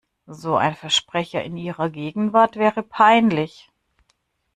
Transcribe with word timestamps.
So 0.25 0.55
ein 0.57 0.73
Versprecher 0.73 1.43
in 1.43 1.55
ihrer 1.57 1.91
Gegenwart 1.91 2.55
wäre 2.55 2.81
peinlich. 2.81 3.69